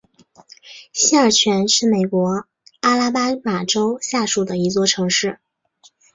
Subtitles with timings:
[0.93, 2.45] 西尔泉是美国
[2.79, 5.37] 阿拉巴马州下属的一座城市。